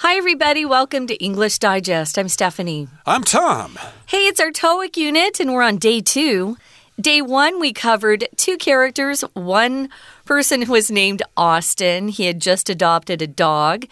[0.00, 0.66] Hi, everybody.
[0.66, 2.18] Welcome to English Digest.
[2.18, 2.88] I'm Stephanie.
[3.06, 3.78] I'm Tom.
[4.04, 6.58] Hey, it's our TOEIC unit, and we're on day two.
[7.00, 9.22] Day one, we covered two characters.
[9.32, 9.88] One
[10.26, 12.08] person who was named Austin.
[12.08, 13.86] He had just adopted a dog,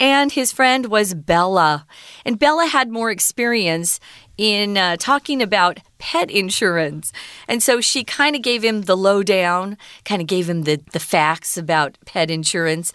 [0.00, 1.86] and his friend was Bella.
[2.24, 4.00] And Bella had more experience
[4.38, 7.12] in uh, talking about pet insurance.
[7.46, 11.00] And so she kind of gave him the lowdown, kind of gave him the, the
[11.00, 12.94] facts about pet insurance.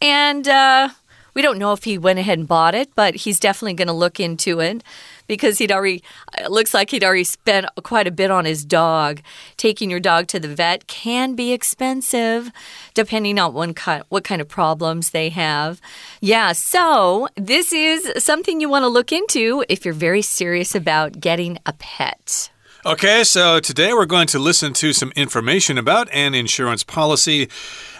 [0.00, 0.88] And, uh,
[1.36, 3.92] we don't know if he went ahead and bought it, but he's definitely going to
[3.92, 4.82] look into it
[5.26, 6.02] because he'd already,
[6.38, 9.20] it looks like he'd already spent quite a bit on his dog.
[9.58, 12.50] Taking your dog to the vet can be expensive
[12.94, 15.78] depending on one kind, what kind of problems they have.
[16.22, 21.20] Yeah, so this is something you want to look into if you're very serious about
[21.20, 22.50] getting a pet.
[22.86, 27.48] Okay, so today we're going to listen to some information about an insurance policy.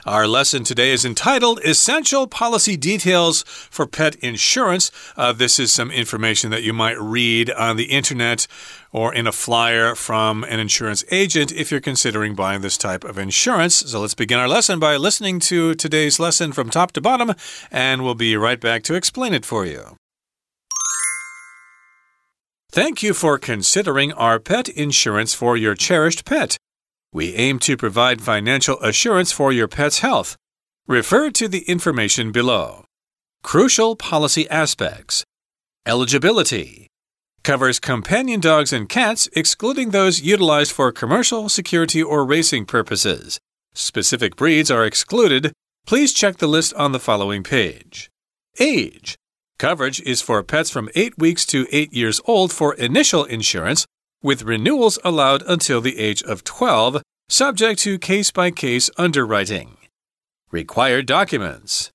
[0.05, 4.93] Our lesson today is entitled Essential Policy Details for Pet Insurance.
[5.17, 8.47] Uh, this is some information that you might read on the internet
[8.93, 13.19] or in a flyer from an insurance agent if you're considering buying this type of
[13.19, 13.75] insurance.
[13.75, 17.35] So let's begin our lesson by listening to today's lesson from top to bottom,
[17.73, 19.97] and we'll be right back to explain it for you.
[22.77, 26.59] Thank you for considering our pet insurance for your cherished pet.
[27.11, 30.37] We aim to provide financial assurance for your pet's health.
[30.87, 32.85] Refer to the information below.
[33.43, 35.25] Crucial policy aspects
[35.87, 36.89] Eligibility
[37.43, 43.39] covers companion dogs and cats, excluding those utilized for commercial, security, or racing purposes.
[43.73, 45.51] Specific breeds are excluded.
[45.87, 48.11] Please check the list on the following page.
[48.61, 49.17] Age
[49.59, 53.87] coverage is for pets from 8 weeks to 8 years old for initial insurance
[54.23, 59.77] with renewals allowed until the age of 12, subject to case by case underwriting.
[60.51, 61.91] Required documents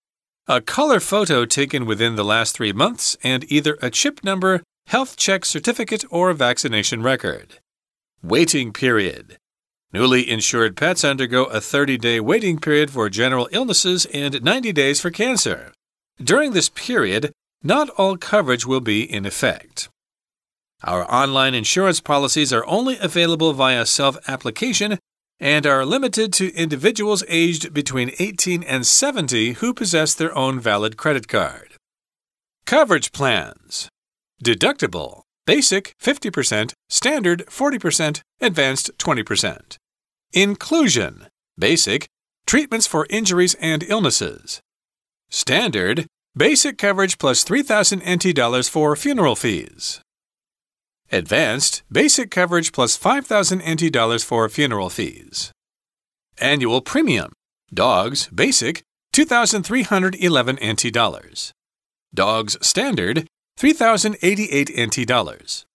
[0.48, 5.16] a color photo taken within the last three months and either a chip number, health
[5.16, 7.60] check certificate, or vaccination record.
[8.22, 9.38] Waiting period.
[9.94, 15.00] Newly insured pets undergo a 30 day waiting period for general illnesses and 90 days
[15.00, 15.72] for cancer.
[16.22, 17.32] During this period,
[17.64, 19.90] not all coverage will be in effect.
[20.84, 24.98] Our online insurance policies are only available via self application
[25.40, 30.98] and are limited to individuals aged between 18 and 70 who possess their own valid
[30.98, 31.74] credit card.
[32.66, 33.90] Coverage plans
[34.44, 39.78] Deductible Basic 50%, Standard 40%, Advanced 20%.
[40.34, 41.28] Inclusion
[41.58, 42.08] Basic
[42.46, 44.62] Treatments for injuries and illnesses.
[45.30, 46.06] Standard
[46.36, 50.00] Basic coverage plus 3,000 NT dollars for funeral fees.
[51.12, 55.52] Advanced, basic coverage plus 5,000 NT dollars for funeral fees.
[56.38, 57.34] Annual premium.
[57.74, 58.82] Dogs, basic,
[59.12, 61.52] 2,311 NT dollars.
[62.14, 63.28] Dogs standard,
[63.58, 65.66] 3,088 NT dollars.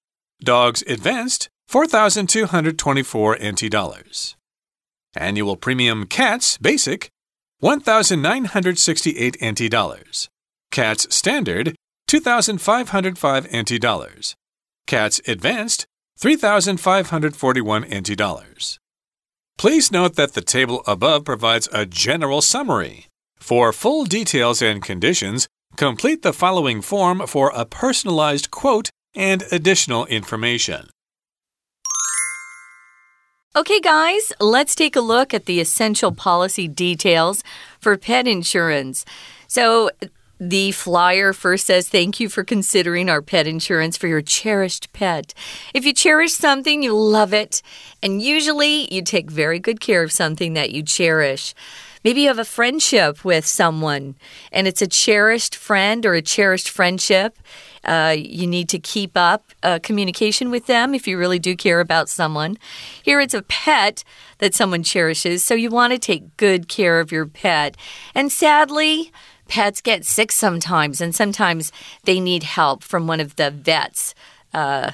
[0.41, 4.37] Dogs advanced, 4,224 NT dollars.
[5.15, 7.11] Annual premium cats, basic,
[7.61, 10.31] 1,968 NT dollars.
[10.71, 11.75] Cats standard,
[12.09, 14.34] 2,505 NT dollars.
[14.87, 15.87] Cats Advanced,
[16.19, 18.78] 3,541 NT dollars.
[19.59, 23.06] Please note that the table above provides a general summary.
[23.38, 30.06] For full details and conditions, complete the following form for a personalized quote and additional
[30.06, 30.88] information.
[33.56, 37.43] Okay, guys, let's take a look at the essential policy details
[37.81, 39.06] for pet insurance.
[39.48, 39.91] So,
[40.39, 45.33] the flyer first says, Thank you for considering our pet insurance for your cherished pet.
[45.73, 47.63] If you cherish something, you love it.
[48.03, 51.55] And usually you take very good care of something that you cherish.
[52.05, 54.15] Maybe you have a friendship with someone
[54.53, 57.37] and it's a cherished friend or a cherished friendship.
[57.83, 61.81] Uh, you need to keep up uh, communication with them if you really do care
[61.81, 62.59] about someone.
[63.03, 64.05] Here it's a pet
[64.39, 67.77] that someone cherishes, so you want to take good care of your pet.
[68.15, 69.11] And sadly,
[69.49, 71.72] pets get sick sometimes, and sometimes
[72.04, 74.15] they need help from one of the vets
[74.54, 74.93] uh,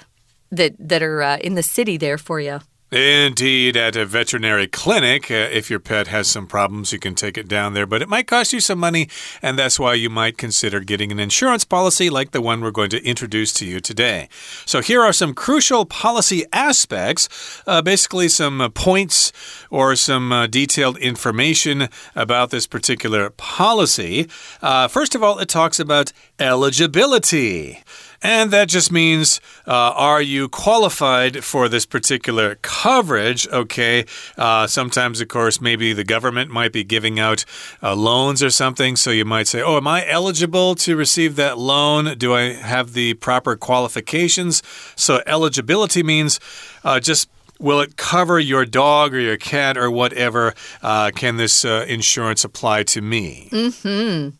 [0.50, 2.60] that that are uh, in the city there for you.
[2.92, 7.38] Indeed, at a veterinary clinic, uh, if your pet has some problems, you can take
[7.38, 9.08] it down there, but it might cost you some money,
[9.40, 12.90] and that's why you might consider getting an insurance policy like the one we're going
[12.90, 14.28] to introduce to you today.
[14.66, 19.32] So, here are some crucial policy aspects, uh, basically, some uh, points
[19.70, 24.28] or some uh, detailed information about this particular policy.
[24.60, 27.82] Uh, first of all, it talks about eligibility.
[28.22, 33.48] And that just means uh, are you qualified for this particular coverage?
[33.48, 34.06] Okay.
[34.36, 37.44] Uh, sometimes, of course, maybe the government might be giving out
[37.82, 38.96] uh, loans or something.
[38.96, 42.16] So you might say, oh, am I eligible to receive that loan?
[42.16, 44.62] Do I have the proper qualifications?
[44.94, 46.38] So eligibility means
[46.84, 47.28] uh, just
[47.62, 50.52] Will it cover your dog or your cat or whatever?
[50.82, 53.48] Uh, can this uh, insurance apply to me?
[53.52, 54.36] Mm hmm.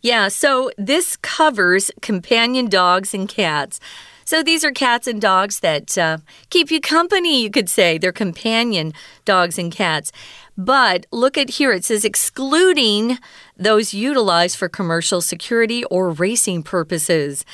[0.00, 3.80] Yeah, so this covers companion dogs and cats.
[4.24, 6.18] So these are cats and dogs that uh,
[6.50, 7.96] keep you company, you could say.
[7.96, 8.92] They're companion
[9.24, 10.12] dogs and cats.
[10.56, 13.18] But look at here, it says excluding
[13.56, 17.44] those utilized for commercial security or racing purposes.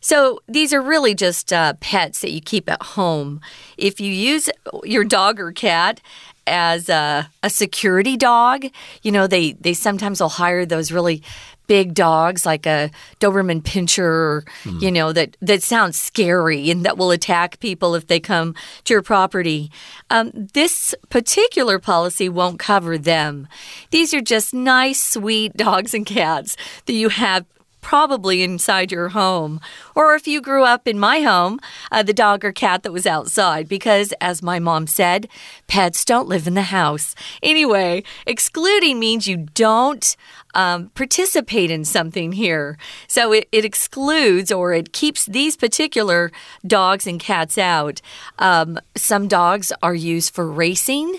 [0.00, 3.40] So these are really just uh, pets that you keep at home.
[3.76, 4.48] If you use
[4.82, 6.00] your dog or cat
[6.46, 8.66] as a, a security dog,
[9.02, 11.22] you know, they, they sometimes will hire those really
[11.66, 12.90] big dogs like a
[13.20, 14.80] Doberman Pinscher, mm.
[14.80, 18.94] you know, that, that sounds scary and that will attack people if they come to
[18.94, 19.70] your property.
[20.10, 23.48] Um, this particular policy won't cover them.
[23.90, 26.56] These are just nice, sweet dogs and cats
[26.86, 27.46] that you have
[27.94, 29.60] probably inside your home.
[29.94, 31.60] Or if you grew up in my home,
[31.92, 35.28] uh, the dog or cat that was outside, because as my mom said,
[35.68, 37.14] pets don't live in the house.
[37.40, 40.16] Anyway, excluding means you don't
[40.56, 42.78] um, participate in something here.
[43.06, 46.32] So it, it, excludes or it keeps these particular
[46.66, 48.00] dogs and cats out.
[48.40, 51.18] Um, some dogs are used for racing.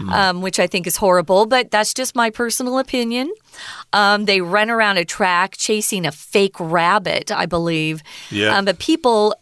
[0.00, 0.10] Mm.
[0.10, 3.32] Um, which I think is horrible, but that's just my personal opinion.
[3.92, 8.02] Um, they run around a track chasing a fake rabbit, I believe.
[8.30, 8.56] Yeah.
[8.56, 9.34] Um, but people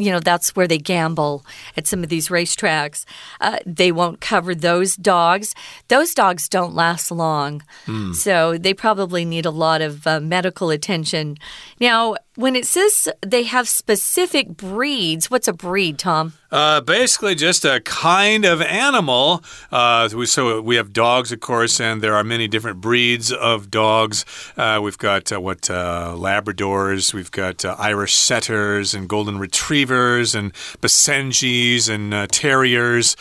[0.00, 1.44] you know, that's where they gamble
[1.76, 3.04] at some of these racetracks.
[3.38, 5.54] Uh, they won't cover those dogs.
[5.88, 7.62] Those dogs don't last long.
[7.84, 8.14] Mm.
[8.14, 11.36] So they probably need a lot of uh, medical attention.
[11.80, 16.32] Now, when it says they have specific breeds, what's a breed, Tom?
[16.50, 19.44] Uh, basically, just a kind of animal.
[19.70, 24.24] Uh, so we have dogs, of course, and there are many different breeds of dogs.
[24.56, 30.34] Uh, we've got uh, what uh, Labradors, we've got uh, Irish Setters, and Golden Retrievers,
[30.34, 33.16] and Basenjis, and Terriers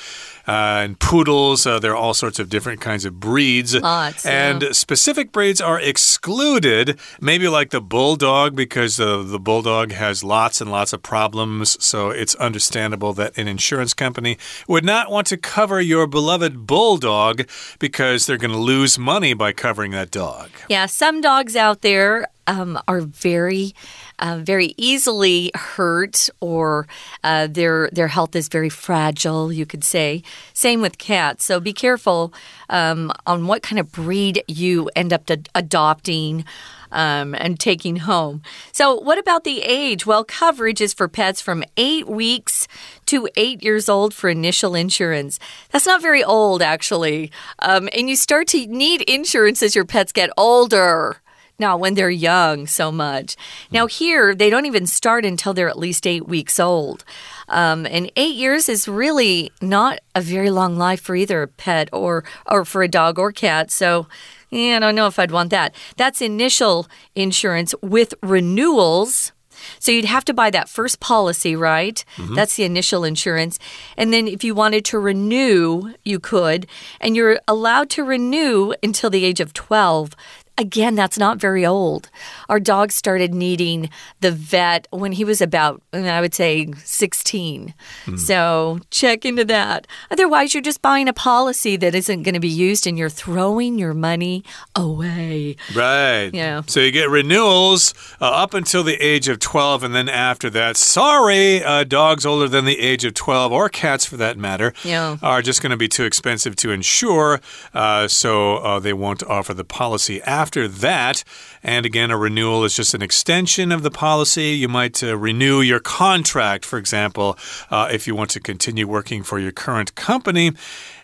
[0.48, 1.66] uh, and poodles.
[1.66, 3.76] Uh, there are all sorts of different kinds of breeds.
[3.76, 4.72] Lots, and yeah.
[4.72, 10.72] specific breeds are excluded, maybe like the bulldog, because uh, the bulldog has lots and
[10.72, 11.84] lots of problems.
[11.84, 14.38] So it's understandable that an insurance company
[14.68, 17.48] would not want to cover your beloved bulldog
[17.80, 20.50] because they're going to lose money by covering that dog.
[20.70, 23.74] Yeah, some dogs out there um, are very,
[24.20, 26.88] uh, very easily hurt, or
[27.24, 29.52] uh, their their health is very fragile.
[29.52, 30.24] You could say.
[30.54, 31.46] Same with cats.
[31.46, 32.34] So be careful
[32.70, 36.46] um, on what kind of breed you end up adopting.
[36.92, 38.42] Um, and taking home.
[38.72, 40.08] So, what about the age?
[40.08, 42.68] Well, coverage is for pets from eight weeks
[43.06, 45.40] to eight years old for initial insurance.
[45.70, 47.32] That's not very old, actually.
[47.60, 51.22] Um, and you start to need insurance as your pets get older.
[51.60, 53.36] Now, when they're young, so much.
[53.70, 57.04] Now, here, they don't even start until they're at least eight weeks old.
[57.50, 61.90] Um, and eight years is really not a very long life for either a pet
[61.92, 63.72] or, or for a dog or cat.
[63.72, 64.08] So,
[64.50, 65.76] yeah, I don't know if I'd want that.
[65.98, 69.34] That's initial insurance with renewals.
[69.80, 72.04] So you'd have to buy that first policy, right?
[72.18, 72.36] Mm -hmm.
[72.36, 73.60] That's the initial insurance.
[73.98, 76.66] And then if you wanted to renew, you could.
[77.00, 80.16] And you're allowed to renew until the age of 12.
[80.60, 82.10] Again, that's not very old.
[82.50, 83.90] Our dog started needing
[84.20, 87.74] the vet when he was about, I would say, 16.
[88.06, 88.20] Mm.
[88.20, 89.88] So check into that.
[90.12, 93.80] Otherwise, you're just buying a policy that isn't going to be used and you're throwing
[93.80, 94.44] your money
[94.76, 95.56] away.
[95.74, 96.30] Right.
[96.34, 96.64] Yeah.
[96.68, 100.76] So you get renewals uh, up until the age of 12, and then after that,
[100.76, 105.16] sorry, uh, dogs older than the age of 12, or cats for that matter, yeah.
[105.24, 107.40] are just going to be too expensive to insure.
[107.74, 111.24] Uh, so uh, they won't offer the policy after after that.
[111.64, 114.52] And again, a renewal is just an extension of the policy.
[114.52, 117.38] You might uh, renew your contract, for example,
[117.70, 120.52] uh, if you want to continue working for your current company.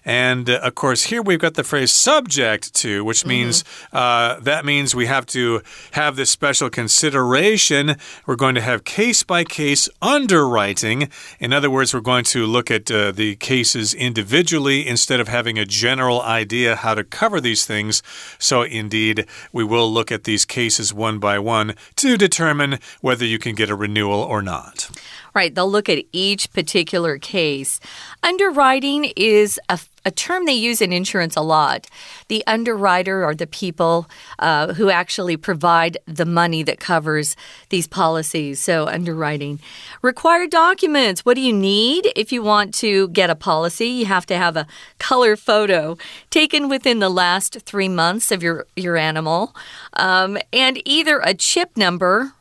[0.05, 3.29] And uh, of course, here we've got the phrase subject to, which mm-hmm.
[3.29, 4.37] means mm -hmm.
[4.37, 7.97] uh, that means we have to have this special consideration.
[8.25, 11.09] We're going to have case by case underwriting.
[11.39, 15.59] In other words, we're going to look at uh, the cases individually instead of having
[15.59, 18.03] a general idea how to cover these things.
[18.37, 23.39] So, indeed, we will look at these cases one by one to determine whether you
[23.39, 24.89] can get a renewal or not.
[25.35, 27.81] Right, they'll look at each particular case.
[28.23, 31.87] Underwriting is a a term they use in insurance a lot.
[32.27, 37.35] The underwriter are the people uh, who actually provide the money that covers
[37.69, 38.61] these policies.
[38.61, 39.59] So, underwriting.
[40.03, 41.25] Required documents.
[41.25, 43.87] What do you need if you want to get a policy?
[43.87, 44.67] You have to have a
[44.99, 45.97] color photo
[46.29, 49.55] taken within the last three months of your, your animal,
[49.93, 52.33] um, and either a chip number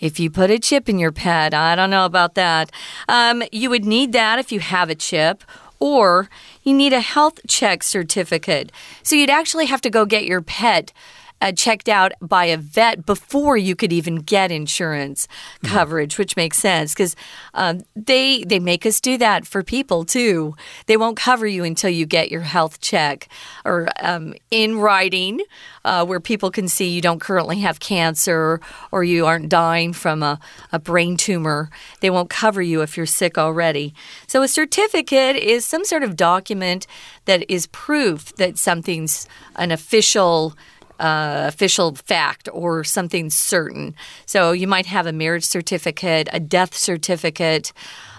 [0.00, 2.72] if you put a chip in your pet, I don't know about that.
[3.08, 5.44] Um, you would need that if you have a chip,
[5.78, 6.28] or
[6.62, 8.70] you need a health check certificate.
[9.02, 10.92] So you'd actually have to go get your pet
[11.40, 15.26] uh, checked out by a vet before you could even get insurance
[15.64, 17.16] coverage, which makes sense because
[17.54, 20.54] um, they they make us do that for people too.
[20.86, 23.28] They won't cover you until you get your health check
[23.64, 25.40] or um, in writing,
[25.84, 28.60] uh, where people can see you don't currently have cancer
[28.92, 30.38] or you aren't dying from a,
[30.72, 31.70] a brain tumor.
[32.00, 33.94] They won't cover you if you're sick already.
[34.26, 36.86] So a certificate is some sort of document
[37.24, 40.54] that is proof that something's an official
[41.00, 43.94] uh, official fact or something certain.
[44.26, 47.72] So you might have a marriage certificate, a death certificate.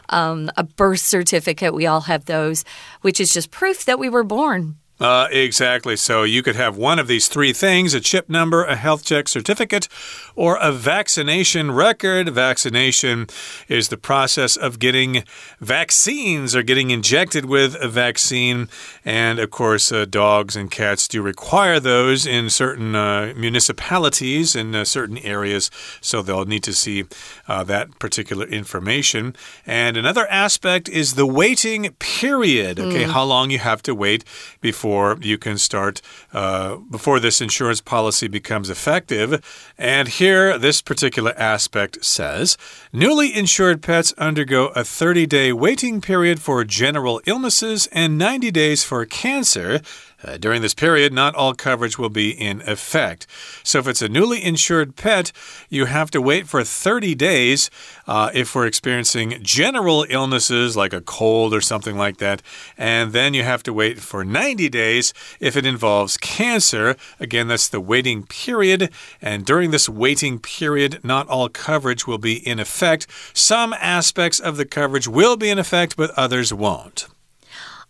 [0.10, 2.66] Um, a birth certificate, we all have those,
[3.00, 4.76] which is just proof that we were born.
[5.02, 5.96] Uh, exactly.
[5.96, 9.28] So you could have one of these three things a chip number, a health check
[9.28, 9.88] certificate,
[10.36, 12.30] or a vaccination record.
[12.30, 13.26] Vaccination
[13.68, 15.24] is the process of getting
[15.60, 18.70] vaccines or getting injected with a vaccine.
[19.04, 24.76] And of course, uh, dogs and cats do require those in certain uh, municipalities in
[24.76, 25.72] uh, certain areas.
[26.00, 27.06] So they'll need to see
[27.48, 29.36] uh, that particular information.
[29.66, 32.80] And another aspect is the waiting period.
[32.80, 33.10] Okay, mm.
[33.10, 34.24] how long you have to wait
[34.62, 36.02] before before you can start,
[36.34, 39.42] uh, before this insurance policy becomes effective.
[39.78, 42.58] And here, this particular aspect says
[42.92, 48.84] newly insured pets undergo a 30 day waiting period for general illnesses and 90 days
[48.84, 49.80] for cancer.
[50.24, 53.26] Uh, during this period, not all coverage will be in effect.
[53.64, 55.32] So, if it's a newly insured pet,
[55.70, 57.70] you have to wait for 30 days
[58.08, 62.42] uh, if we're experiencing general illnesses like a cold or something like that.
[62.78, 66.96] And then you have to wait for 90 days if it involves cancer.
[67.20, 68.92] Again, that's the waiting period.
[69.22, 73.08] And during this waiting period, not all coverage will be in effect.
[73.34, 77.08] Some aspects of the coverage will be in effect, but others won't.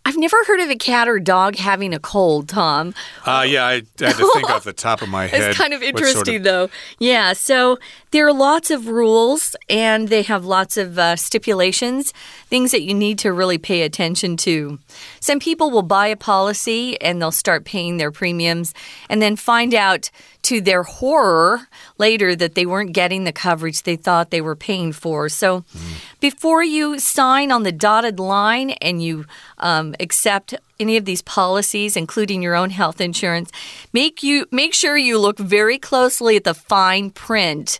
[0.04, 2.92] I've never heard of a cat or dog having a cold, Tom.
[3.24, 5.50] Uh, yeah, I, I had to think off the top of my head.
[5.50, 6.42] It's kind of interesting, sort of...
[6.42, 6.70] though.
[6.98, 7.78] Yeah, so
[8.10, 12.12] there are lots of rules and they have lots of uh, stipulations,
[12.48, 14.80] things that you need to really pay attention to.
[15.20, 18.74] Some people will buy a policy and they'll start paying their premiums
[19.08, 20.10] and then find out
[20.42, 21.68] to their horror
[21.98, 25.28] later that they weren't getting the coverage they thought they were paying for.
[25.28, 25.94] So mm.
[26.20, 29.24] before you sign on the dotted line and you
[29.58, 33.52] um, accept any of these policies, including your own health insurance,
[33.92, 37.78] make you make sure you look very closely at the fine print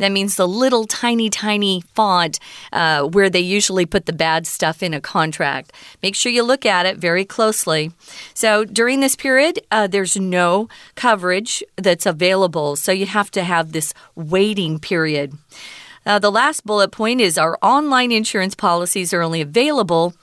[0.00, 2.38] that means the little tiny, tiny font
[2.72, 5.72] uh, where they usually put the bad stuff in a contract.
[6.02, 7.92] Make sure you look at it very closely.
[8.34, 12.76] So during this period, uh, there's no coverage that's available.
[12.76, 15.36] So you have to have this waiting period.
[16.06, 20.14] Uh, the last bullet point is our online insurance policies are only available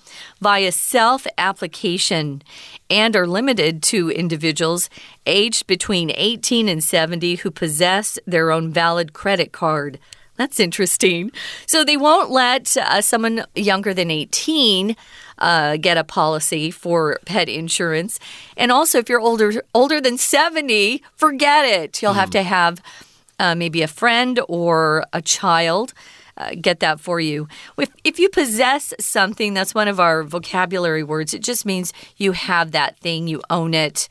[0.41, 2.41] via self application
[2.89, 4.89] and are limited to individuals
[5.25, 9.99] aged between 18 and 70 who possess their own valid credit card.
[10.37, 11.31] That's interesting.
[11.65, 14.95] So they won't let uh, someone younger than 18
[15.39, 18.19] uh, get a policy for pet insurance.
[18.55, 22.01] And also, if you're older older than 70, forget it.
[22.01, 22.17] You'll mm.
[22.17, 22.33] have hmm.
[22.33, 22.81] to have
[23.39, 25.93] uh, maybe a friend or a child.
[26.37, 27.47] Uh, get that for you.
[27.77, 31.33] If, if you possess something, that's one of our vocabulary words.
[31.33, 34.07] It just means you have that thing, you own it.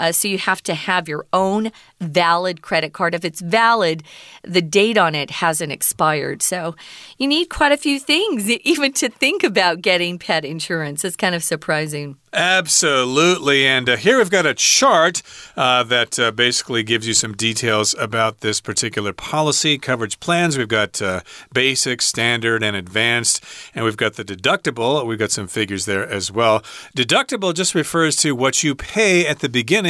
[0.00, 3.14] Uh, so you have to have your own valid credit card.
[3.14, 4.02] If it's valid,
[4.42, 6.40] the date on it hasn't expired.
[6.42, 6.74] So
[7.18, 11.04] you need quite a few things even to think about getting pet insurance.
[11.04, 12.16] It's kind of surprising.
[12.32, 13.66] Absolutely.
[13.66, 15.20] And uh, here we've got a chart
[15.56, 20.56] uh, that uh, basically gives you some details about this particular policy coverage plans.
[20.56, 23.44] We've got uh, basic, standard, and advanced.
[23.74, 25.04] And we've got the deductible.
[25.04, 26.60] We've got some figures there as well.
[26.96, 29.89] Deductible just refers to what you pay at the beginning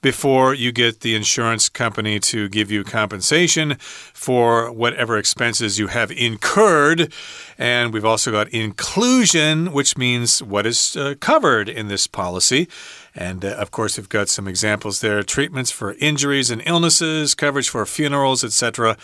[0.00, 6.10] before you get the insurance company to give you compensation for whatever expenses you have
[6.10, 7.12] incurred.
[7.58, 12.68] And we've also got inclusion, which means what is uh, covered in this policy.
[13.16, 17.70] And uh, of course, we've got some examples there treatments for injuries and illnesses, coverage
[17.70, 18.96] for funerals, etc.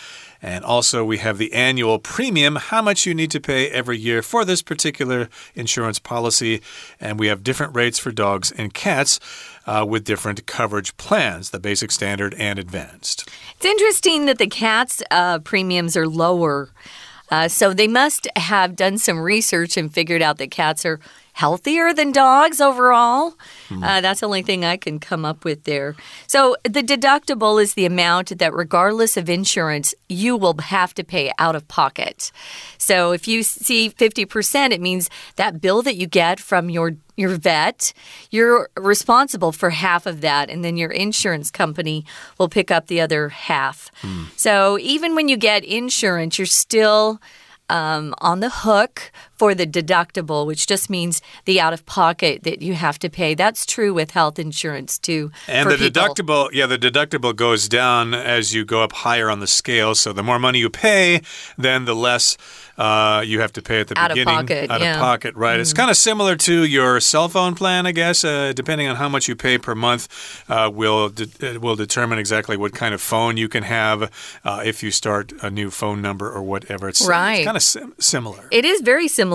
[0.42, 4.20] And also, we have the annual premium, how much you need to pay every year
[4.20, 6.60] for this particular insurance policy.
[7.00, 9.18] And we have different rates for dogs and cats
[9.66, 13.28] uh, with different coverage plans the basic, standard, and advanced.
[13.56, 16.70] It's interesting that the cats' uh, premiums are lower.
[17.30, 21.00] Uh, so they must have done some research and figured out that cats are
[21.42, 23.34] healthier than dogs overall.
[23.68, 23.82] Mm.
[23.84, 25.96] Uh, that's the only thing I can come up with there.
[26.28, 31.32] So the deductible is the amount that, regardless of insurance, you will have to pay
[31.40, 32.30] out of pocket.
[32.78, 37.36] So if you see 50%, it means that bill that you get from your your
[37.36, 37.92] vet,
[38.30, 42.04] you're responsible for half of that, and then your insurance company
[42.38, 43.90] will pick up the other half.
[44.02, 44.26] Mm.
[44.36, 47.20] So even when you get insurance, you're still
[47.72, 49.10] um, on the hook
[49.42, 53.34] for the deductible, which just means the out of pocket that you have to pay.
[53.34, 55.32] That's true with health insurance too.
[55.48, 56.00] And the people.
[56.00, 59.96] deductible, yeah, the deductible goes down as you go up higher on the scale.
[59.96, 61.22] So the more money you pay,
[61.58, 62.36] then the less
[62.78, 64.34] uh, you have to pay at the out beginning.
[64.34, 64.94] Of pocket, out yeah.
[64.94, 65.58] of pocket, right?
[65.58, 65.60] Mm.
[65.60, 68.24] It's kind of similar to your cell phone plan, I guess.
[68.24, 70.08] Uh, depending on how much you pay per month,
[70.48, 74.10] uh, will de will determine exactly what kind of phone you can have
[74.44, 76.88] uh, if you start a new phone number or whatever.
[76.88, 77.38] It's, right.
[77.38, 78.48] it's kind of sim similar.
[78.50, 79.31] It is very similar.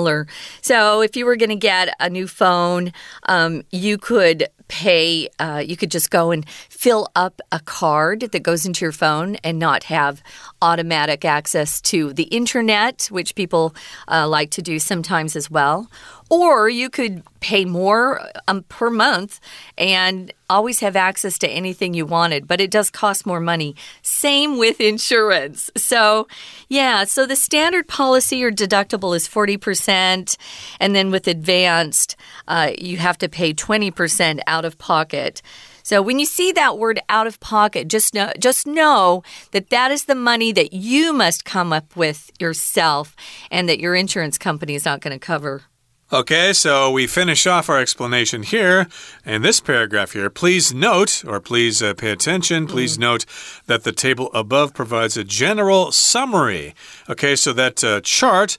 [0.61, 2.93] So if you were going to get a new phone,
[3.27, 8.43] um, you could pay, uh, you could just go and fill up a card that
[8.43, 10.21] goes into your phone and not have
[10.61, 13.73] automatic access to the internet, which people
[14.09, 15.89] uh, like to do sometimes as well.
[16.29, 19.39] Or you could pay more um, per month
[19.77, 23.75] and always have access to anything you wanted, but it does cost more money.
[24.01, 25.69] Same with insurance.
[25.77, 26.27] So,
[26.67, 30.37] yeah, so the standard policy or deductible is 40%,
[30.79, 32.15] and then with advanced,
[32.47, 35.41] uh, you have to pay 20% out of pocket.
[35.83, 39.89] So when you see that word out of pocket, just know just know that that
[39.89, 43.15] is the money that you must come up with yourself
[43.49, 45.63] and that your insurance company is not going to cover.
[46.09, 48.87] Okay, so we finish off our explanation here
[49.25, 50.29] in this paragraph here.
[50.29, 53.01] Please note, or please uh, pay attention, please mm.
[53.01, 53.25] note
[53.65, 56.73] that the table above provides a general summary.
[57.09, 58.57] Okay, so that uh, chart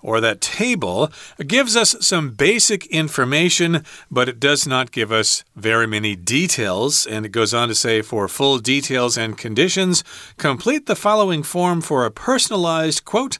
[0.00, 1.10] or that table
[1.46, 7.04] gives us some basic information, but it does not give us very many details.
[7.04, 10.02] And it goes on to say for full details and conditions,
[10.38, 13.38] complete the following form for a personalized quote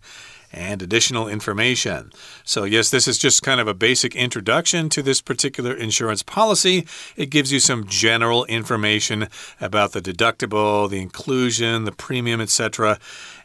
[0.57, 2.11] and additional information.
[2.43, 6.87] So, yes, this is just kind of a basic introduction to this particular insurance policy.
[7.15, 9.29] It gives you some general information
[9.61, 12.99] about the deductible, the inclusion, the premium, etc.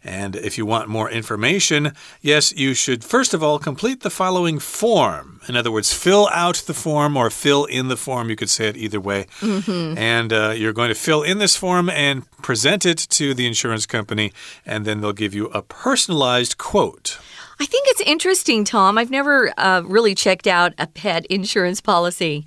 [0.03, 4.59] And if you want more information, yes, you should first of all complete the following
[4.59, 5.41] form.
[5.47, 8.29] In other words, fill out the form or fill in the form.
[8.29, 9.27] You could say it either way.
[9.41, 9.97] Mm -hmm.
[9.97, 13.87] And uh, you're going to fill in this form and present it to the insurance
[13.87, 14.31] company,
[14.65, 17.17] and then they'll give you a personalized quote.
[17.61, 18.97] I think it's interesting, Tom.
[18.97, 22.43] I've never uh, really checked out a pet insurance policy.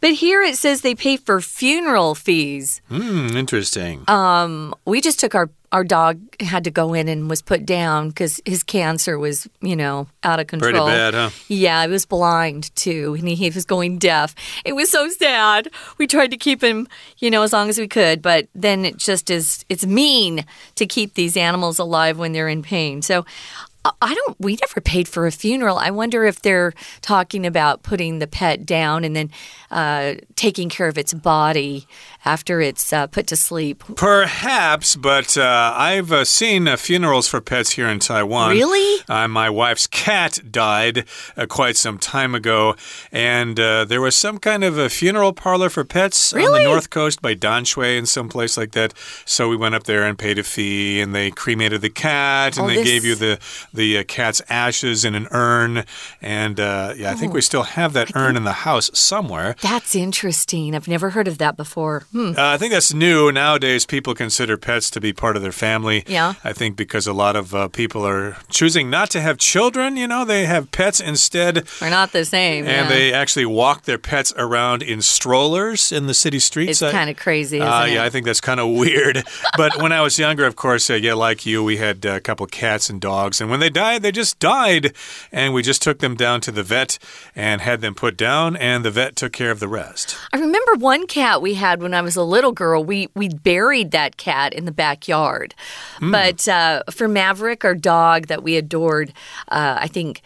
[0.00, 2.82] But here it says they pay for funeral fees.
[2.88, 4.04] Hmm, interesting.
[4.08, 8.08] Um, we just took our our dog had to go in and was put down
[8.08, 10.72] because his cancer was, you know, out of control.
[10.72, 11.30] Pretty bad, huh?
[11.48, 14.34] Yeah, he was blind too, and he, he was going deaf.
[14.64, 15.68] It was so sad.
[15.98, 18.96] We tried to keep him, you know, as long as we could, but then it
[18.96, 19.64] just is.
[19.68, 20.44] It's mean
[20.76, 23.02] to keep these animals alive when they're in pain.
[23.02, 23.26] So
[23.84, 25.78] I don't, we never paid for a funeral.
[25.78, 29.30] I wonder if they're talking about putting the pet down and then
[29.70, 31.86] uh, taking care of its body
[32.24, 33.84] after it's uh, put to sleep.
[33.96, 38.50] Perhaps, but uh, I've uh, seen uh, funerals for pets here in Taiwan.
[38.50, 39.02] Really?
[39.08, 41.04] Uh, my wife's cat died
[41.36, 42.76] uh, quite some time ago,
[43.12, 46.46] and there was some kind of a funeral parlor for pets really?
[46.46, 48.92] on the north coast by Danshui and some place like that.
[49.24, 52.64] So we went up there and paid a fee, and they cremated the cat, and
[52.64, 52.84] oh, they this...
[52.84, 53.38] gave you the
[53.72, 55.84] the cat's ashes in an urn.
[56.20, 57.40] And yeah, I think we oh.
[57.40, 59.56] still have that urn in the house somewhere.
[59.60, 60.74] That's interesting.
[60.74, 62.04] I've never heard of that before.
[62.12, 62.32] Hmm.
[62.36, 63.30] Uh, I think that's new.
[63.32, 66.04] Nowadays, people consider pets to be part of their family.
[66.06, 66.34] Yeah.
[66.44, 70.06] I think because a lot of uh, people are choosing not to have children, you
[70.06, 71.66] know, they have pets instead.
[71.80, 72.66] We're not the same.
[72.66, 72.88] And yeah.
[72.88, 76.82] they actually walk their pets around in strollers in the city streets.
[76.82, 79.24] It's kind of crazy, uh, Yeah, I think that's kind of weird.
[79.56, 82.46] but when I was younger, of course, uh, yeah, like you, we had a couple
[82.46, 83.40] cats and dogs.
[83.40, 84.94] And when they died, they just died.
[85.32, 86.98] And we just took them down to the vet
[87.34, 90.16] and had them put down, and the vet took care of the rest.
[90.32, 92.82] I remember one cat we had when I was a little girl.
[92.84, 95.54] We we buried that cat in the backyard.
[96.00, 96.12] Mm.
[96.12, 99.12] But uh, for Maverick, our dog that we adored,
[99.48, 100.22] uh, I think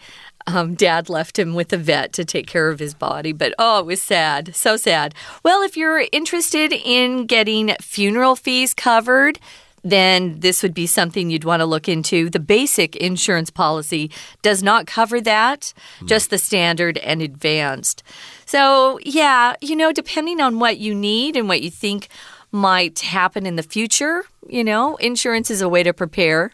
[0.47, 3.31] um, dad left him with a vet to take care of his body.
[3.31, 4.55] But oh, it was sad.
[4.55, 5.15] So sad.
[5.43, 9.39] Well, if you're interested in getting funeral fees covered,
[9.83, 12.29] then this would be something you'd want to look into.
[12.29, 14.09] The basic insurance policy
[14.41, 16.07] does not cover that, mm.
[16.07, 18.03] just the standard and advanced.
[18.45, 22.07] So, yeah, you know, depending on what you need and what you think
[22.51, 26.51] might happen in the future, you know, insurance is a way to prepare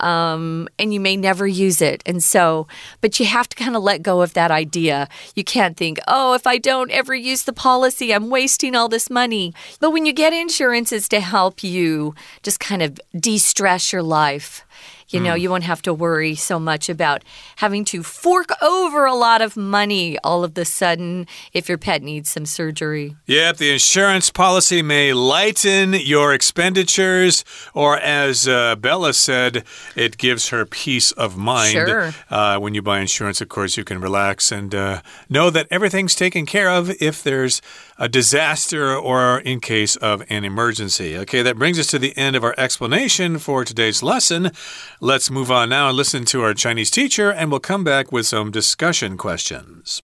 [0.00, 2.02] um, and you may never use it.
[2.06, 2.66] And so,
[3.00, 5.08] but you have to kind of let go of that idea.
[5.34, 9.10] You can't think, oh, if I don't ever use the policy, I'm wasting all this
[9.10, 9.54] money.
[9.80, 14.02] But when you get insurance, it's to help you just kind of de stress your
[14.02, 14.64] life.
[15.08, 15.40] You know, mm.
[15.40, 17.22] you won't have to worry so much about
[17.56, 22.02] having to fork over a lot of money all of the sudden if your pet
[22.02, 23.16] needs some surgery.
[23.26, 29.64] Yep, the insurance policy may lighten your expenditures, or as uh, Bella said,
[29.94, 31.72] it gives her peace of mind.
[31.72, 32.12] Sure.
[32.28, 36.14] Uh, when you buy insurance, of course, you can relax and uh, know that everything's
[36.14, 37.62] taken care of if there's
[37.98, 41.16] a disaster or in case of an emergency.
[41.18, 44.50] Okay, that brings us to the end of our explanation for today's lesson.
[45.00, 48.26] Let's move on now and listen to our Chinese teacher, and we'll come back with
[48.26, 50.02] some discussion questions.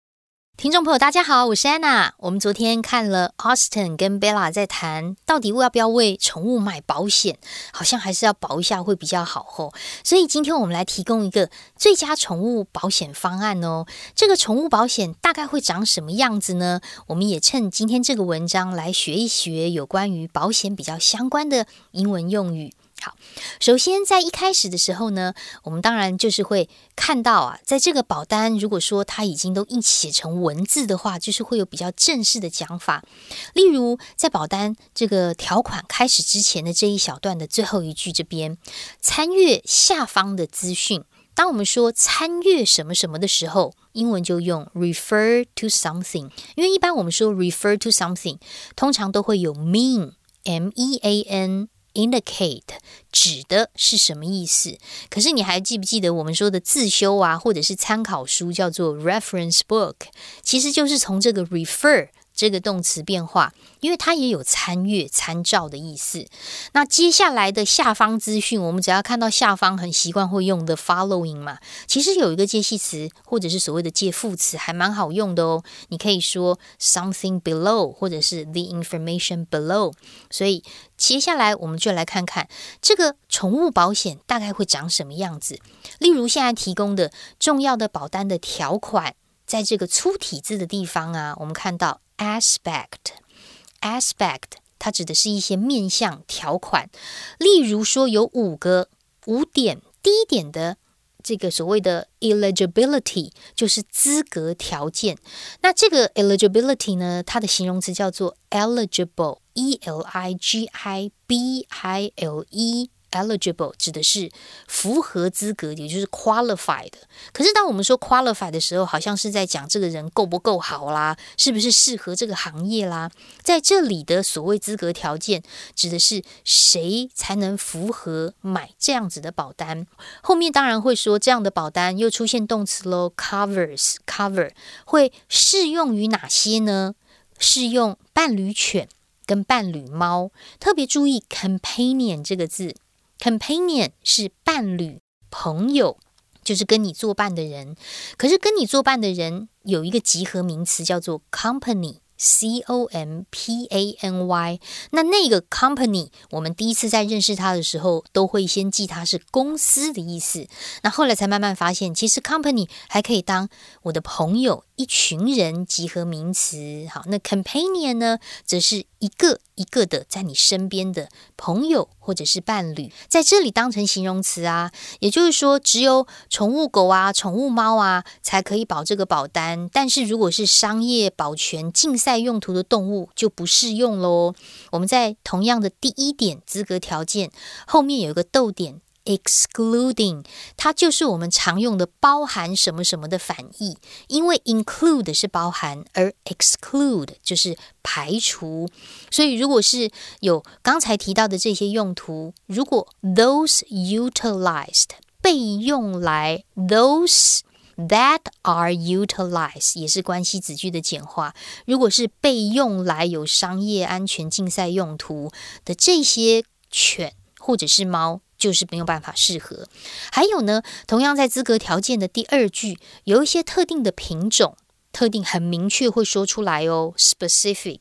[0.57, 2.15] 听众朋友，大家好，我是安娜。
[2.17, 7.37] 我们昨天看了 Austin 跟 Bella 在谈，到底要不要为宠物买保险？
[7.75, 9.75] 好像还是要保一下会比较好吼。
[10.03, 13.85] 所以今天我们来提供一个最佳宠物保险方案哦。
[14.15, 16.81] 这个宠物保险大概会长什么样子呢？
[17.09, 22.73] 我们也趁今天这个文章来学一学有关于保险比较相关的英文用语。
[23.03, 23.15] 好，
[23.61, 33.05] 首先在一开始的时候呢，我们当然就是会看到啊，在这个保单，如果说它已经都一写成文字的话，就是会有比较正式的讲法。
[33.53, 38.57] 例如，在保单这个条款开始之前的这一小段的最后一句这边，
[39.01, 41.05] 参阅下方的资讯。
[41.35, 48.39] 当我们说参阅什么什么的时候，英文就用 refer to something，因为一般我们说 refer to something，
[48.75, 51.69] 通常都会有 mean，m e a n。
[51.97, 52.63] Indicate
[53.11, 54.79] 指的是什么意思？
[55.09, 59.95] 可是你还记不记得我们说的自修啊，或者是参考书叫做 reference book，
[60.43, 62.09] 其实就是从这个 refer。
[62.37, 66.27] 这个动词变化，因为它也有参阅、参照的意思。
[66.73, 71.59] 那接下来的下方资讯，我们只要看到下方，很习惯会用的 following 嘛。
[71.87, 75.65] 其实有一个介系词，或者是所谓的介副词，还蛮好用的哦。
[75.89, 79.95] 你可以说 something below，或者是 the information below。
[80.31, 80.63] 所以
[80.99, 82.47] 接下来我们就来看看
[82.83, 85.59] 这个宠物保险大概会长什么样子。
[85.99, 89.15] 例如现在提供的重要的保单的条款，
[89.47, 92.03] 在这个粗体字的地方啊，我们看到。
[92.19, 96.91] aspect，aspect，它指的是一些面向条款，
[97.39, 98.89] 例如说有五个
[99.27, 100.77] 五点，第一点的
[101.23, 105.19] 这个所谓的 eligibility 就是资格条件。
[105.63, 112.91] 那这个 eligibility 呢，它的形容词叫做 eligible，e l i g i b i l e。
[113.17, 114.31] Eligible 指的是
[114.69, 116.93] 符合资格，也就是 qualified。
[117.33, 123.11] 可是当我们说 qualified 的时候，好像是在讲这个人够不够好啦，是不是适合这个行业啦？
[123.43, 125.43] 在这里的所谓资格条件，
[125.75, 129.87] 指的是谁才能符合买这样子的保单？
[130.23, 134.51] 后面当然会说这样的保单又出现动词喽，covers cover
[134.85, 136.95] 会适用于哪些呢？
[137.39, 138.89] 适用伴侣犬
[139.27, 142.75] 跟伴侣猫，特别注意 companion 这个字。
[143.19, 145.01] Companion 是伴侣、
[145.31, 145.99] 朋友，
[146.45, 147.77] 就是跟你作伴的人。
[148.17, 151.99] 可是跟你作伴的人有一个集合名词叫做 company。
[152.19, 154.59] C O M P A N Y，
[154.93, 160.49] 那那个 company，我们第一次在认识它的时候，都会先记它是公司的意思。
[160.83, 163.51] 那后来才慢慢发现，其实 company 还可以当
[163.83, 166.87] 我的朋友、一群人集合名词。
[166.91, 174.71] 好，那 companion 呢，则是一个一个的在你身边的朋友或者是伴侣，在这里当成形容词啊。
[175.01, 184.35] 也就是说，只有宠物狗啊、宠物猫啊才可以保这个保单，但是如果是商业保全竞赛用途的动物就不适用喽。
[184.73, 187.31] 我们在同样的第一点资格条件
[187.67, 190.25] 后面有一个逗点，excluding，
[190.59, 193.79] 它就是我们常用的包含什么什么的反义。
[194.09, 198.69] 因为 include 是包含，而 exclude 就是排除。
[199.11, 199.91] 所以如果是
[200.21, 204.91] 有刚才提到的这些用途，如果 those utilized
[205.23, 207.41] 被用来 those。
[207.79, 211.35] That are utilized 也是关系子句的简化。
[211.67, 215.31] 如果是被用来有商业安全竞赛用途
[215.63, 219.67] 的这些犬或者是猫，就是没有办法适合。
[220.13, 224.57] 还有呢，同样在资格条件的第二句，有一些特定的品种，
[224.93, 227.81] 特定很明确会说出来哦，specific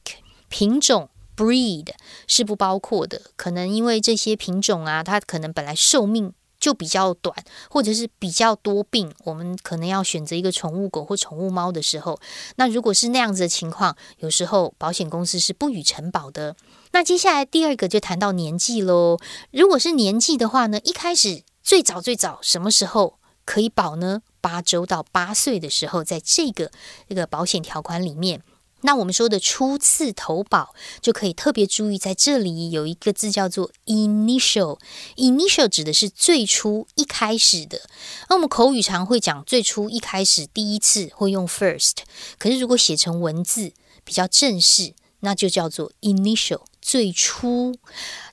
[0.49, 1.89] 品种 breed
[2.27, 6.33] 是不包括的，可能因为这些品种啊，它可能本来寿命。
[6.57, 7.35] 就比较短，
[7.69, 12.19] 或者是比较多病，我们可能要选择一个宠物狗或宠物猫的时候，
[12.55, 16.55] 那如果是那样子的情况，有时候保险公司是不予承保的。
[16.95, 19.19] 那接下来第二个就谈到年纪喽。
[19.51, 24.21] 如果是年纪的话呢，一开始最早最早什么时候可以保呢？
[24.39, 26.71] 八周到八岁的时候，在这个
[27.09, 28.41] 这个保险条款里面。
[28.83, 34.79] 那我们说的初次投保，就可以特别注意，在这里有一个字叫做 initial。
[35.17, 37.81] initial 指的是最初一开始的。
[38.29, 41.95] 那我们口语常会讲最初一开始第一次会用 first，
[42.39, 43.73] 可是如果写成文字
[44.05, 44.93] 比较正式，
[45.25, 47.75] 那就叫做 initial 最初。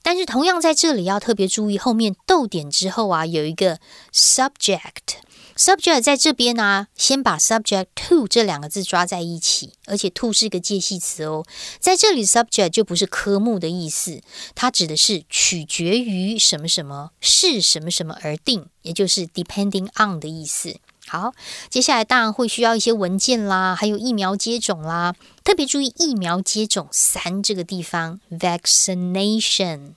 [0.02, 3.80] 但是同样在这里要特别注意，后面逗点之后啊，有一个
[4.12, 5.16] subject。
[5.54, 11.44] Subject 在这边呢，先把 subject to 这两个字抓在一起，而且 to 是一个介系词哦。
[11.78, 14.22] 在这里，subject 就不是科目的意思，
[14.54, 20.76] 它指的是取决于什么什么是什么什么而定，也就是 depending on 的意思。
[21.12, 21.34] 好，
[21.68, 25.14] 接下来当然会需要一些文件啦，还有疫苗接种啦。
[25.44, 29.90] 特别注意疫苗接种三这个地方，vaccination。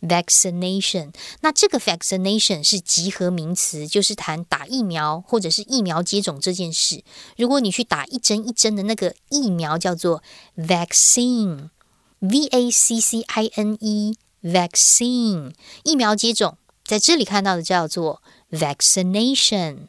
[0.00, 7.04] vaccination，那这个 vaccination 是集合名词，就是谈打疫苗或者是疫苗接种这件事。
[7.36, 10.22] 如果你去打一针一针的那个疫苗，叫做
[10.56, 19.88] vaccine，v a c c i n e，vaccine 疫苗接种，在这里看到的叫做 vaccination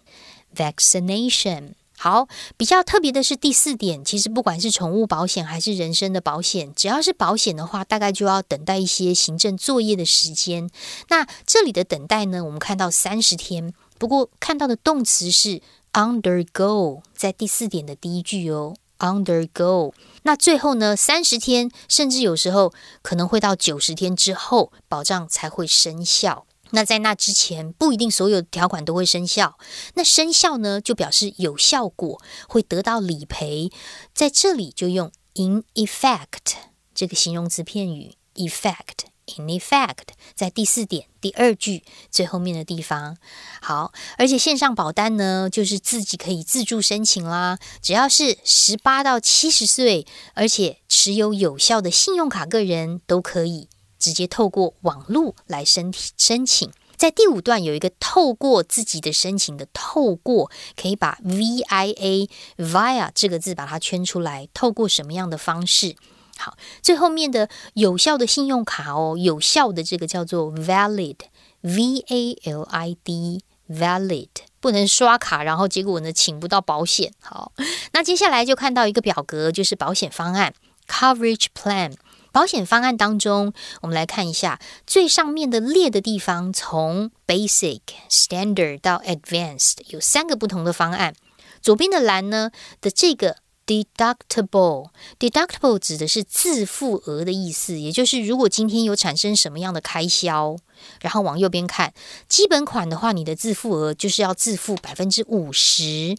[0.55, 1.73] vaccination，。
[1.99, 10.69] 好，比较特别的是第四点，其实不管是宠物保险还是人身的保险，只要是保险的话，大概就要等待一些行政作业的时间。
[11.09, 15.59] 那这里的等待呢，我们看到三十天，不过看到的动词是
[15.93, 19.91] undergo，在第四点的第一句哦，undergo。
[20.21, 26.45] 那最后呢，三十天，甚至有时候可能会到九十天之后，保障才会生效。
[26.71, 29.57] 那在那之前，不一定所有条款都会生效。
[29.93, 33.71] 那生效呢，就表示有效果，会得到理赔。
[34.13, 36.55] 在这里就用 in effect
[36.93, 43.17] 这个形容词片语，effect in effect，在第四点第二句最后面的地方。
[43.61, 47.59] 好，而且线上保单呢，就是自己可以自助申请啦。
[47.81, 53.69] 只要是十八到七十岁，而且持有有效的信用卡个人都可以。
[53.97, 64.47] 直接透过网络来申申请，在第五段有一个透过自己的申请的透过，可以把 V I A via 这个字把它圈出来。
[64.53, 65.95] 透过什么样的方式？
[66.37, 71.17] 好，最后面的有效的信用卡哦，有效的这个叫做 valid
[71.61, 74.29] V A L I D valid，
[74.59, 77.11] 不能刷卡，然后结果呢请不到保险。
[77.19, 77.51] 好，
[77.91, 80.53] 那接下来就看到一个表格，就是保险方案
[80.87, 81.95] coverage plan。
[82.37, 91.15] 保险方案当中，我们来看一下最上面的列的地方，从 basic、standard 到 advanced 有三个不同的方案。
[91.63, 100.55] 左边的栏呢的这个 deductible，deductible 指的是自付额的意思，也就是如果今天有产生什么样的开销，
[101.01, 101.91] 然后往右边看
[102.29, 106.15] 基本款的话，你的自付额就是要自付百分之五十。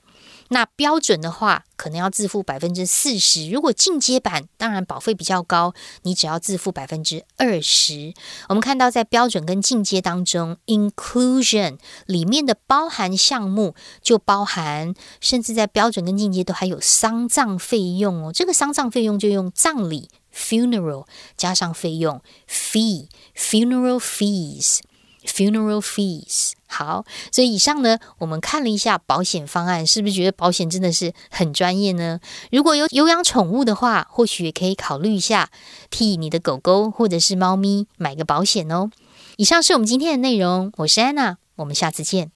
[0.49, 3.51] 那标准的话，可能要自付百分之四十。
[3.51, 8.15] 如果进阶版，当然保费比较高，你只要自付百分之二十。
[8.49, 18.33] 我们看到在标准跟进阶当中，inclusion 里面的包含项目就包含，甚至在标准跟进阶都还有丧葬费用哦。
[18.33, 21.07] 这个丧葬费用就用葬礼 funeral
[21.37, 24.81] 加上费用 fee funeral fees。
[25.28, 32.20] Funeral fees，好，所以以上呢，我们看了一下保险方案，是不是觉得保险真的是很专业呢？
[32.52, 35.50] 如果有有养宠物的话，或许也可以考虑一下
[35.90, 38.90] 替你的狗狗或者是猫咪买个保险哦。
[39.38, 42.32] 以上是我们今天的内容，我是安娜，我们下次见。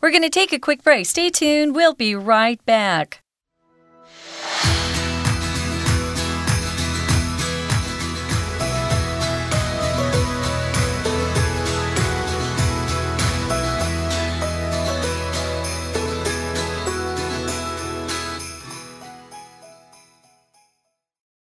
[0.00, 1.06] We're going to take a quick break.
[1.06, 1.72] Stay tuned.
[1.72, 3.19] We'll be right back.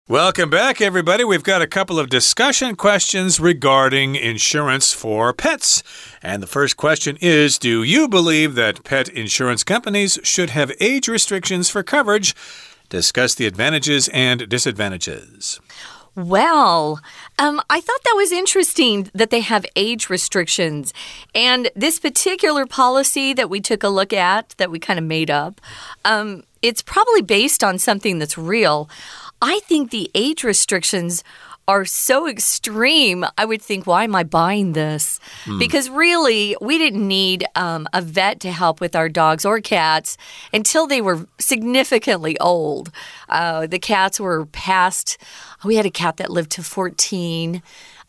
[0.08, 1.22] Welcome back, everybody.
[1.22, 5.82] We've got a couple of discussion questions regarding insurance for pets.
[6.22, 11.08] And the first question is Do you believe that pet insurance companies should have age
[11.08, 12.34] restrictions for coverage?
[12.88, 15.60] Discuss the advantages and disadvantages.
[16.14, 17.00] Well,
[17.38, 20.94] um, I thought that was interesting that they have age restrictions.
[21.34, 25.30] And this particular policy that we took a look at, that we kind of made
[25.30, 25.60] up,
[26.06, 28.88] um, it's probably based on something that's real.
[29.40, 31.22] I think the age restrictions
[31.68, 35.20] are so extreme, I would think, why am I buying this?
[35.44, 35.58] Mm.
[35.58, 40.16] Because really, we didn't need um, a vet to help with our dogs or cats
[40.50, 42.90] until they were significantly old.
[43.28, 45.18] Uh, the cats were past,
[45.62, 47.62] we had a cat that lived to 14.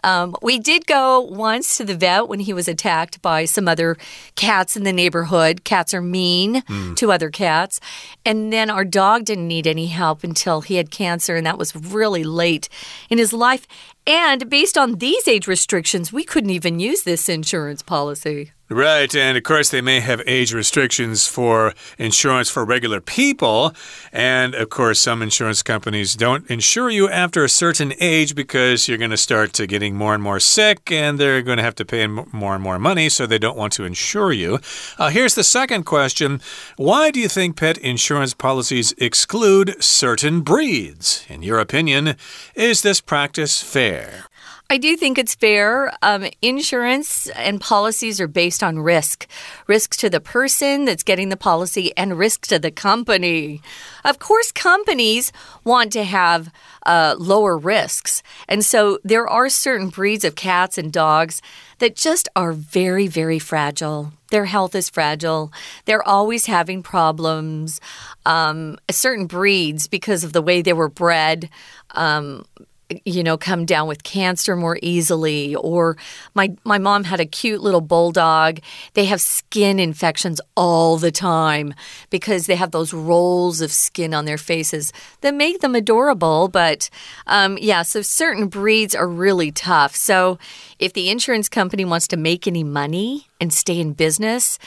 [0.04, 3.98] Um, we did go once to the vet when he was attacked by some other
[4.36, 5.64] cats in the neighborhood.
[5.64, 6.96] Cats are mean mm.
[6.96, 7.80] to other cats.
[8.26, 11.76] And then our dog didn't need any help until he had cancer, and that was
[11.76, 12.70] really late
[13.10, 13.68] in his life.
[14.08, 18.52] And based on these age restrictions, we couldn't even use this insurance policy.
[18.72, 23.74] Right, and of course, they may have age restrictions for insurance for regular people.
[24.14, 29.00] And of course, some insurance companies don't insure you after a certain age because you're
[29.00, 32.06] going to start getting more and more sick and they're going to have to pay
[32.06, 34.60] more and more money, so they don't want to insure you.
[35.00, 36.40] Uh, here's the second question
[36.78, 41.26] Why do you think pet insurance policies exclude certain breeds?
[41.28, 42.16] In your opinion,
[42.54, 44.29] is this practice fair?
[44.72, 45.92] I do think it's fair.
[46.04, 49.26] Um, insurance and policies are based on risk
[49.66, 53.62] risk to the person that's getting the policy and risk to the company.
[54.06, 55.32] Of course, companies
[55.64, 56.52] want to have
[56.86, 58.22] uh, lower risks.
[58.48, 61.42] And so there are certain breeds of cats and dogs
[61.80, 64.14] that just are very, very fragile.
[64.30, 65.52] Their health is fragile.
[65.86, 67.82] They're always having problems.
[68.26, 71.50] Um, certain breeds, because of the way they were bred,
[71.92, 72.46] um,
[73.06, 75.56] you know come down with cancer more easily.
[75.56, 75.98] Or
[76.34, 78.60] my my mom had a cute little bulldog.
[78.94, 81.74] They have skin infections all the time
[82.10, 86.48] because they have those rolls of skin on their faces that make them adorable.
[86.48, 86.90] But
[87.28, 89.96] um, yeah so certain breeds are really tough.
[89.96, 90.40] So
[90.80, 94.58] if the insurance company wants to make any money and stay in business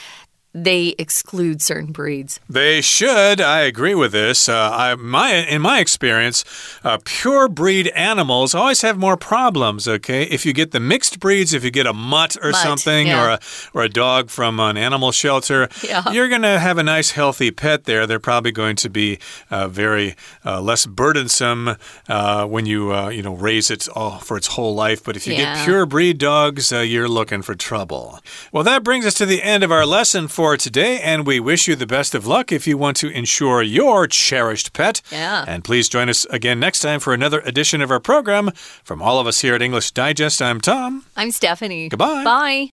[0.53, 2.39] they exclude certain breeds.
[2.47, 3.41] They should.
[3.41, 4.47] I agree with this.
[4.47, 6.45] Uh, I, my, in my experience,
[6.83, 9.87] uh, pure breed animals always have more problems.
[9.87, 13.07] Okay, if you get the mixed breeds, if you get a mutt or mutt, something,
[13.07, 13.23] yeah.
[13.23, 13.39] or a
[13.73, 16.11] or a dog from an animal shelter, yeah.
[16.11, 18.05] you're going to have a nice healthy pet there.
[18.05, 19.17] They're probably going to be
[19.49, 24.37] uh, very uh, less burdensome uh, when you uh, you know raise it all for
[24.37, 25.03] its whole life.
[25.03, 25.55] But if you yeah.
[25.55, 28.19] get pure breed dogs, you're looking for trouble.
[28.51, 31.39] Well, that brings us to the end of our lesson for for today, and we
[31.39, 35.01] wish you the best of luck if you want to insure your cherished pet.
[35.09, 35.45] Yeah.
[35.47, 38.51] And please join us again next time for another edition of our program.
[38.83, 41.05] From all of us here at English Digest, I'm Tom.
[41.15, 41.87] I'm Stephanie.
[41.87, 42.25] Goodbye.
[42.25, 42.69] Bye.